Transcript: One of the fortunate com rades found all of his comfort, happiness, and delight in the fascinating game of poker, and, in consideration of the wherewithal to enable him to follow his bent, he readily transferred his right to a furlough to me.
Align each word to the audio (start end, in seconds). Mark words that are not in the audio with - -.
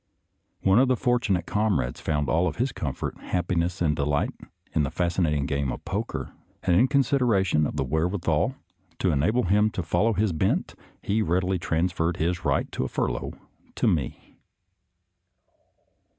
One 0.61 0.79
of 0.79 0.87
the 0.87 0.95
fortunate 0.95 1.45
com 1.45 1.79
rades 1.79 2.01
found 2.01 2.27
all 2.27 2.47
of 2.47 2.55
his 2.55 2.71
comfort, 2.71 3.19
happiness, 3.19 3.83
and 3.83 3.95
delight 3.95 4.33
in 4.73 4.81
the 4.81 4.89
fascinating 4.89 5.45
game 5.45 5.71
of 5.71 5.85
poker, 5.85 6.31
and, 6.63 6.75
in 6.75 6.87
consideration 6.87 7.67
of 7.67 7.75
the 7.75 7.83
wherewithal 7.83 8.55
to 8.97 9.11
enable 9.11 9.43
him 9.43 9.69
to 9.69 9.83
follow 9.83 10.13
his 10.13 10.33
bent, 10.33 10.73
he 11.03 11.21
readily 11.21 11.59
transferred 11.59 12.17
his 12.17 12.43
right 12.43 12.71
to 12.71 12.83
a 12.83 12.87
furlough 12.87 13.33
to 13.75 13.85
me. 13.87 14.39